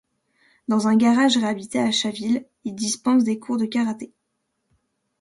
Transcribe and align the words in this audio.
Dans 0.67 0.87
un 0.87 0.97
garage 0.97 1.37
réhabilité 1.37 1.77
à 1.77 1.91
Chaville, 1.91 2.47
ils 2.63 2.73
dispensent 2.73 3.23
des 3.23 3.37
cours 3.37 3.57
de 3.57 3.65
karaté. 3.67 4.11